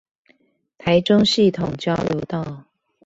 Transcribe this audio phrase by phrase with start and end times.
[0.79, 2.63] 台中系統交流道